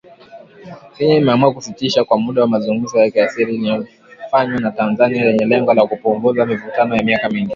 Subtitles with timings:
[0.97, 5.87] Kenya imeamua kusitisha kwa muda mazungumzo yake ya siri yaliyofanywa na Tanzania yenye lengo la
[5.87, 7.49] kupunguza mivutano ya miaka mingi.